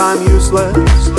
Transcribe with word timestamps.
I'm 0.00 0.22
useless. 0.28 1.17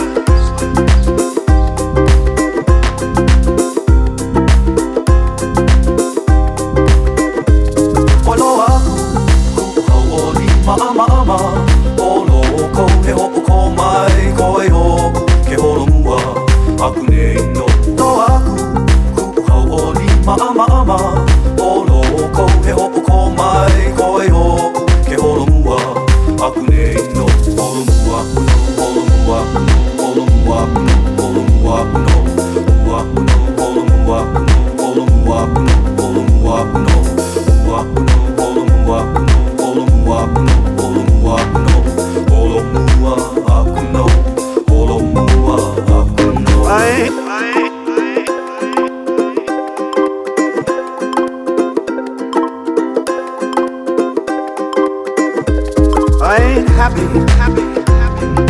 Ain't 56.40 56.70
happy, 56.70 57.02
happy, 57.38 57.62
happy. 57.92 58.50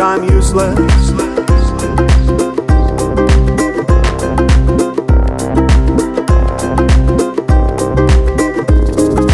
I'm 0.00 0.24
useless. 0.24 0.78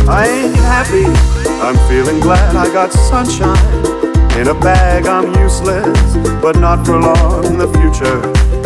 I 0.09 0.27
ain't 0.27 0.55
happy. 0.57 1.05
I'm 1.63 1.77
feeling 1.89 2.21
glad 2.21 2.57
I 2.57 2.67
got 2.73 2.93
sunshine. 2.93 3.57
In 4.39 4.49
a 4.49 4.55
bag, 4.55 5.07
I'm 5.07 5.33
useless, 5.41 6.17
but 6.43 6.59
not 6.59 6.85
for 6.85 6.99
long. 6.99 7.45
In 7.47 7.59
the 7.59 7.69
future 7.69 8.66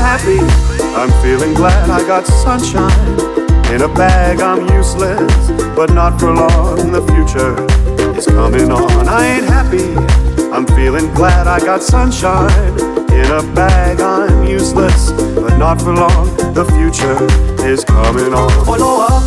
happy. 0.00 0.40
I'm 0.96 1.10
feeling 1.22 1.54
glad 1.54 1.90
I 1.90 2.00
got 2.06 2.26
sunshine. 2.26 3.10
In 3.72 3.82
a 3.82 3.88
bag, 3.88 4.40
I'm 4.40 4.66
useless, 4.74 5.50
but 5.76 5.92
not 5.92 6.18
for 6.18 6.32
long. 6.32 6.90
The 6.90 7.02
future 7.12 7.54
is 8.18 8.26
coming 8.26 8.70
on. 8.72 9.08
I 9.08 9.26
ain't 9.26 9.44
happy. 9.46 9.94
I'm 10.50 10.66
feeling 10.66 11.12
glad 11.14 11.46
I 11.46 11.60
got 11.60 11.82
sunshine. 11.82 12.50
In 13.12 13.30
a 13.30 13.42
bag, 13.54 14.00
I'm 14.00 14.44
useless, 14.48 15.12
but 15.12 15.56
not 15.58 15.80
for 15.80 15.92
long. 15.94 16.26
The 16.54 16.64
future 16.74 17.18
is 17.64 17.84
coming 17.84 18.34
on. 18.34 18.50
Oloa, 18.66 19.22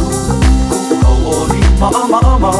ku 0.69 0.95
hauoli 1.03 1.61
ma'ama'ama 1.79 2.51